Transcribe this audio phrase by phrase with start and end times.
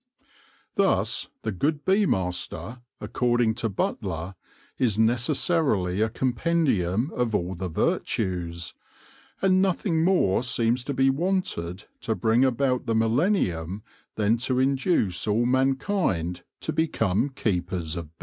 [0.77, 4.33] Thus, the good bee master, according to Butler,
[4.79, 8.73] is necessarily a com pendium of all the virtues;
[9.43, 13.83] and nothing more seems to be wanted to bring about the millennium
[14.15, 18.19] than to vnduce all mankind to become keepers of bees.